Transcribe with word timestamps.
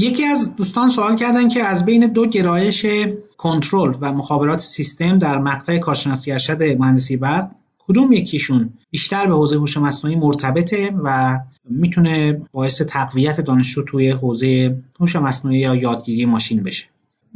یکی 0.00 0.24
از 0.24 0.56
دوستان 0.56 0.88
سوال 0.88 1.16
کردن 1.16 1.48
که 1.48 1.64
از 1.64 1.84
بین 1.84 2.06
دو 2.06 2.26
گرایش 2.26 2.86
کنترل 3.36 3.94
و 4.00 4.12
مخابرات 4.12 4.60
سیستم 4.60 5.18
در 5.18 5.38
مقطع 5.38 5.78
کارشناسی 5.78 6.32
ارشد 6.32 6.62
مهندسی 6.62 7.16
برق 7.16 7.50
کدوم 7.78 8.12
یکیشون 8.12 8.70
بیشتر 8.90 9.26
به 9.26 9.34
حوزه 9.34 9.56
هوش 9.56 9.76
مصنوعی 9.76 10.16
مرتبطه 10.16 10.94
و 11.04 11.38
می‌تونه 11.70 12.42
باعث 12.52 12.82
تقویت 12.82 13.40
دانشجو 13.40 13.82
توی 13.82 14.10
حوزه 14.10 14.82
هوش 15.00 15.16
مصنوعی 15.16 15.58
یا 15.58 15.74
یادگیری 15.74 16.24
ماشین 16.24 16.62
بشه؟ 16.62 16.86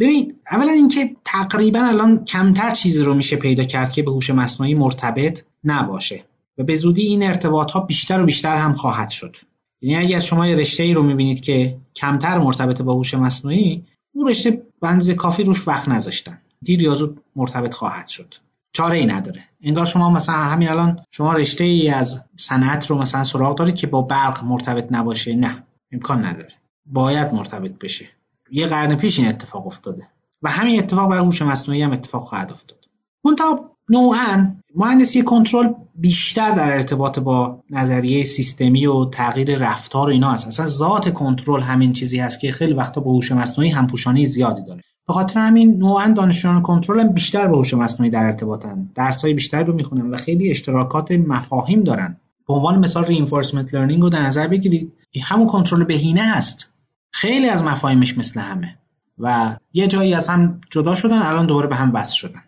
ببینید 0.00 0.34
اولا 0.50 0.72
اینکه 0.72 1.16
تقریبا 1.24 1.80
الان 1.80 2.24
کمتر 2.24 2.70
چیزی 2.70 3.02
رو 3.02 3.14
میشه 3.14 3.36
پیدا 3.36 3.64
کرد 3.64 3.92
که 3.92 4.02
به 4.02 4.10
هوش 4.10 4.30
مصنوعی 4.30 4.74
مرتبط 4.74 5.42
نباشه 5.64 6.24
و 6.58 6.62
به 6.64 6.74
زودی 6.74 7.02
این 7.02 7.22
ارتباط 7.22 7.70
ها 7.70 7.80
بیشتر 7.80 8.22
و 8.22 8.24
بیشتر 8.24 8.56
هم 8.56 8.72
خواهد 8.72 9.10
شد. 9.10 9.36
یعنی 9.84 10.04
اگر 10.04 10.20
شما 10.20 10.46
یه 10.46 10.56
رشته 10.56 10.82
ای 10.82 10.94
رو 10.94 11.02
می‌بینید 11.02 11.40
که 11.40 11.76
کمتر 11.96 12.38
مرتبط 12.38 12.82
با 12.82 12.94
هوش 12.94 13.14
مصنوعی 13.14 13.84
اون 14.14 14.28
رشته 14.28 14.62
بنز 14.80 15.10
کافی 15.10 15.44
روش 15.44 15.68
وقت 15.68 15.88
نذاشتن. 15.88 16.40
دیر 16.62 16.82
یا 16.82 16.94
زود 16.94 17.20
مرتبط 17.36 17.74
خواهد 17.74 18.08
شد. 18.08 18.34
چاره 18.72 18.96
ای 18.96 19.06
نداره. 19.06 19.44
انگار 19.62 19.84
شما 19.84 20.10
مثلا 20.10 20.34
همین 20.34 20.68
الان 20.68 21.00
شما 21.10 21.32
رشته 21.32 21.64
ای 21.64 21.88
از 21.88 22.24
صنعت 22.36 22.86
رو 22.86 22.98
مثلا 22.98 23.24
سراغ 23.24 23.58
داری 23.58 23.72
که 23.72 23.86
با 23.86 24.02
برق 24.02 24.44
مرتبط 24.44 24.86
نباشه. 24.90 25.34
نه 25.34 25.62
امکان 25.92 26.24
نداره. 26.24 26.52
باید 26.86 27.34
مرتبط 27.34 27.78
بشه. 27.78 28.08
یه 28.50 28.66
قرن 28.66 28.96
پیش 28.96 29.18
این 29.18 29.28
اتفاق 29.28 29.66
افتاده. 29.66 30.08
و 30.42 30.50
همین 30.50 30.78
اتفاق 30.78 31.10
برای 31.10 31.24
هوش 31.24 31.42
مصنوعی 31.42 31.82
هم 31.82 31.92
اتفاق 31.92 32.22
خواهد 32.24 32.50
افتاد. 32.50 32.88
منتها 33.24 33.73
نوعا 33.88 34.54
مهندسی 34.76 35.22
کنترل 35.22 35.72
بیشتر 35.94 36.50
در 36.50 36.72
ارتباط 36.72 37.18
با 37.18 37.62
نظریه 37.70 38.24
سیستمی 38.24 38.86
و 38.86 39.04
تغییر 39.04 39.58
رفتار 39.58 40.08
و 40.08 40.12
اینا 40.12 40.30
هست. 40.30 40.46
اصلا 40.46 40.66
ذات 40.66 41.12
کنترل 41.12 41.62
همین 41.62 41.92
چیزی 41.92 42.18
هست 42.18 42.40
که 42.40 42.52
خیلی 42.52 42.72
وقتا 42.72 43.00
با 43.00 43.12
هوش 43.12 43.32
مصنوعی 43.32 43.70
همپوشانی 43.70 44.26
زیادی 44.26 44.64
داره. 44.64 44.80
به 45.06 45.12
خاطر 45.12 45.40
همین 45.40 45.78
نوعا 45.78 46.08
دانشجویان 46.16 46.62
کنترل 46.62 47.00
هم 47.00 47.08
بیشتر 47.08 47.46
با 47.46 47.56
هوش 47.56 47.74
مصنوعی 47.74 48.10
در 48.10 48.24
ارتباطن. 48.24 48.90
درس 48.94 49.22
های 49.22 49.34
بیشتری 49.34 49.64
رو 49.64 49.74
می‌خونن 49.74 50.10
و 50.10 50.16
خیلی 50.16 50.50
اشتراکات 50.50 51.12
مفاهیم 51.12 51.84
دارن. 51.84 52.16
به 52.48 52.54
عنوان 52.54 52.78
مثال 52.78 53.04
reinforcement 53.04 53.74
learning 53.74 54.02
رو 54.02 54.08
در 54.08 54.22
نظر 54.22 54.46
بگیرید. 54.46 54.92
همون 55.22 55.46
کنترل 55.46 55.84
بهینه 55.84 56.22
هست. 56.22 56.72
خیلی 57.12 57.48
از 57.48 57.62
مفاهیمش 57.62 58.18
مثل 58.18 58.40
همه. 58.40 58.78
و 59.18 59.56
یه 59.72 59.88
جایی 59.88 60.14
از 60.14 60.28
هم 60.28 60.60
جدا 60.70 60.94
شدن 60.94 61.18
الان 61.22 61.46
دوباره 61.46 61.66
به 61.68 61.76
هم 61.76 61.94
وصل 61.94 62.14
شدن. 62.14 62.42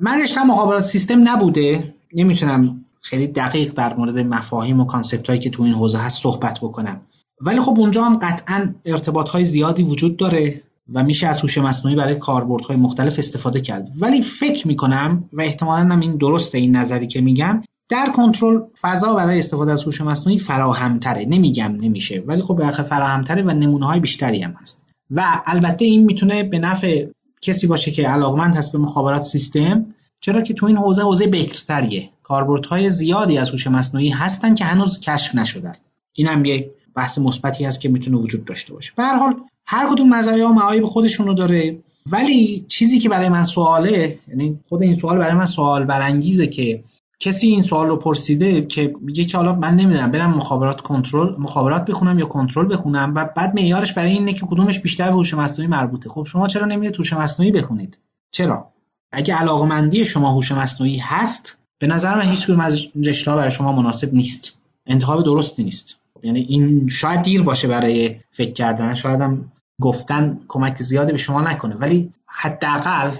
من 0.00 0.22
رشتم 0.22 0.42
مخابرات 0.42 0.82
سیستم 0.82 1.28
نبوده. 1.28 1.94
نمی‌تونم 2.14 2.84
خیلی 3.02 3.26
دقیق 3.26 3.72
در 3.72 3.94
مورد 3.94 4.18
مفاهیم 4.18 4.80
و 4.80 4.84
concept 4.84 5.26
هایی 5.26 5.40
که 5.40 5.50
تو 5.50 5.62
این 5.62 5.74
حوزه 5.74 5.98
هست 5.98 6.22
صحبت 6.22 6.58
بکنم. 6.62 7.00
ولی 7.40 7.60
خب 7.60 7.74
اونجا 7.78 8.04
هم 8.04 8.18
قطعا 8.18 8.74
ارتباط 8.84 9.28
های 9.28 9.44
زیادی 9.44 9.82
وجود 9.82 10.16
داره 10.16 10.62
و 10.92 11.02
میشه 11.02 11.26
از 11.26 11.40
هوش 11.40 11.58
مصنوعی 11.58 11.96
برای 11.96 12.14
کاربردهای 12.14 12.76
مختلف 12.76 13.18
استفاده 13.18 13.60
کرد. 13.60 13.88
ولی 14.00 14.22
فکر 14.22 14.68
می‌کنم 14.68 15.24
و 15.32 15.40
احتمالا 15.40 15.82
هم 15.82 16.00
این 16.00 16.16
درسته 16.16 16.58
این 16.58 16.76
نظری 16.76 17.06
که 17.06 17.20
میگم 17.20 17.62
در 17.88 18.10
کنترل 18.16 18.60
فضا 18.80 19.14
برای 19.14 19.38
استفاده 19.38 19.72
از 19.72 19.84
هوش 19.84 20.00
مصنوعی 20.00 20.38
فراهمتره. 20.38 21.24
نمیگم 21.24 21.76
نمیشه. 21.80 22.22
ولی 22.26 22.42
خب 22.42 22.54
بالاخره 22.54 22.84
فراهمتره 22.84 23.42
و 23.42 23.50
نمونه 23.50 23.86
های 23.86 24.00
بیشتری 24.00 24.42
هم 24.42 24.54
هست. 24.62 24.84
و 25.10 25.42
البته 25.44 25.84
این 25.84 26.04
می‌تونه 26.04 26.42
به 26.42 26.58
نفع 26.58 27.06
کسی 27.40 27.66
باشه 27.66 27.90
که 27.90 28.08
علاقمند 28.08 28.56
هست 28.56 28.72
به 28.72 28.78
مخابرات 28.78 29.22
سیستم 29.22 29.86
چرا 30.20 30.42
که 30.42 30.54
تو 30.54 30.66
این 30.66 30.76
حوزه 30.76 31.02
حوزه 31.02 31.26
بکرتریه 31.26 32.10
کاربردهای 32.22 32.90
زیادی 32.90 33.38
از 33.38 33.50
هوش 33.50 33.66
مصنوعی 33.66 34.10
هستن 34.10 34.54
که 34.54 34.64
هنوز 34.64 35.00
کشف 35.00 35.34
نشدن. 35.34 35.74
این 36.12 36.26
هم 36.26 36.44
یه 36.44 36.70
بحث 36.96 37.18
مثبتی 37.18 37.64
هست 37.64 37.80
که 37.80 37.88
می‌تونه 37.88 38.16
وجود 38.16 38.44
داشته 38.44 38.74
باشه. 38.74 38.92
به 38.96 39.02
هر 39.02 39.16
حال 39.16 39.34
هر 39.66 39.90
کدوم 39.90 40.08
مزایا 40.08 40.48
و 40.48 40.52
معایب 40.52 40.84
خودشونو 40.84 41.34
داره. 41.34 41.78
ولی 42.06 42.64
چیزی 42.68 42.98
که 42.98 43.08
برای 43.08 43.28
من 43.28 43.44
سواله 43.44 44.18
یعنی 44.28 44.60
خود 44.68 44.82
این 44.82 44.94
سوال 44.94 45.18
برای 45.18 45.34
من 45.34 45.46
سوال 45.46 45.84
برانگیزه 45.84 46.46
که 46.46 46.84
کسی 47.20 47.46
این 47.46 47.62
سوال 47.62 47.86
رو 47.86 47.96
پرسیده 47.96 48.66
که 48.66 48.94
میگه 49.00 49.24
که 49.24 49.36
حالا 49.36 49.54
من 49.54 49.76
نمی‌دونم 49.76 50.12
برم 50.12 50.30
مخابرات 50.30 50.80
کنترل 50.80 51.34
مخابرات 51.38 51.84
بخونم 51.84 52.18
یا 52.18 52.26
کنترل 52.26 52.72
بخونم 52.72 53.12
و 53.16 53.24
بعد 53.36 53.54
معیارش 53.54 53.92
برای 53.92 54.12
اینه 54.12 54.32
که 54.32 54.46
کدومش 54.46 54.80
بیشتر 54.80 55.08
به 55.08 55.14
هوش 55.14 55.34
مصنوعی 55.34 55.68
مربوطه. 55.68 56.08
خب 56.08 56.26
شما 56.26 56.48
چرا 56.48 56.66
نمیرید 56.66 56.96
هوش 56.96 57.12
مصنوعی 57.12 57.52
بخونید؟ 57.52 57.98
چرا؟ 58.30 58.72
اگه 59.12 59.34
علاقمندی 59.34 60.04
شما 60.04 60.30
هوش 60.32 60.52
مصنوعی 60.52 60.98
هست 60.98 61.58
به 61.78 61.86
نظر 61.86 62.14
من 62.14 62.22
هیچ 62.22 62.44
کدوم 62.44 62.60
از 62.60 62.78
رشته 63.04 63.34
برای 63.34 63.50
شما 63.50 63.72
مناسب 63.72 64.14
نیست. 64.14 64.58
انتخاب 64.86 65.24
درستی 65.24 65.64
نیست. 65.64 65.96
یعنی 66.22 66.40
این 66.40 66.88
شاید 66.88 67.22
دیر 67.22 67.42
باشه 67.42 67.68
برای 67.68 68.16
فکر 68.30 68.52
کردن 68.52 68.94
شاید 68.94 69.20
هم 69.20 69.52
گفتن 69.80 70.40
کمک 70.48 70.82
زیادی 70.82 71.12
به 71.12 71.18
شما 71.18 71.40
نکنه. 71.40 71.74
ولی 71.74 72.10
حداقل 72.26 73.10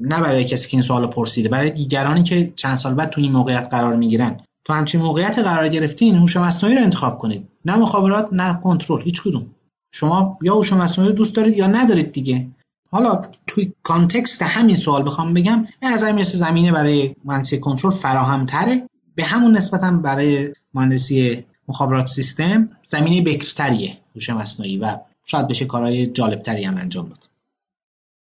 نه 0.00 0.20
برای 0.20 0.44
کسی 0.44 0.68
که 0.68 0.76
این 0.76 0.82
سوال 0.82 1.06
پرسیده 1.06 1.48
برای 1.48 1.70
دیگرانی 1.70 2.22
که 2.22 2.52
چند 2.56 2.76
سال 2.76 2.94
بعد 2.94 3.10
تو 3.10 3.20
این 3.20 3.32
موقعیت 3.32 3.68
قرار 3.70 3.96
می‌گیرن. 3.96 4.40
تو 4.64 4.72
همچین 4.72 5.00
موقعیت 5.00 5.38
قرار 5.38 5.68
گرفتین 5.68 6.16
هوش 6.16 6.36
مصنوعی 6.36 6.76
رو 6.76 6.82
انتخاب 6.82 7.18
کنید. 7.18 7.48
نه 7.64 7.76
مخابرات 7.76 8.28
نه 8.32 8.60
کنترل 8.62 9.02
هیچ 9.02 9.22
کدوم. 9.22 9.46
شما 9.92 10.38
یا 10.42 10.54
هوش 10.54 10.72
مصنوعی 10.72 11.12
دوست 11.12 11.34
دارید 11.34 11.56
یا 11.56 11.66
ندارید 11.66 12.12
دیگه. 12.12 12.48
حالا 12.90 13.24
توی 13.46 13.72
کانتکست 13.82 14.42
همین 14.42 14.76
سوال 14.76 15.02
بخوام 15.02 15.34
بگم 15.34 15.66
به 15.80 15.88
نظر 15.88 16.12
می‌رسه 16.12 16.36
زمینه 16.36 16.72
برای 16.72 17.14
مهندسی 17.24 17.58
کنترل 17.58 17.90
فراهم 17.90 18.46
تره 18.46 18.82
به 19.14 19.24
همون 19.24 19.56
نسبت 19.56 19.82
هم 19.82 20.02
برای 20.02 20.52
مهندسی 20.74 21.44
مخابرات 21.68 22.06
سیستم 22.06 22.68
زمینه 22.84 23.22
بکرتریه 23.22 23.98
هوش 24.14 24.30
مصنوعی 24.30 24.78
و 24.78 24.98
شاید 25.24 25.48
بشه 25.48 25.64
کارهای 25.64 26.06
جالبتری 26.06 26.64
هم 26.64 26.76
انجام 26.76 27.08
داد 27.08 27.28